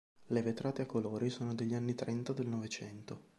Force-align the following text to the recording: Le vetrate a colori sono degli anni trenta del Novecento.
Le 0.25 0.41
vetrate 0.41 0.81
a 0.81 0.85
colori 0.87 1.29
sono 1.29 1.53
degli 1.53 1.75
anni 1.75 1.93
trenta 1.93 2.33
del 2.33 2.47
Novecento. 2.47 3.29